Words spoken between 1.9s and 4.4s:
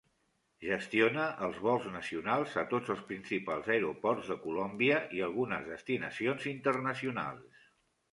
nacionals a tots els principals aeroports de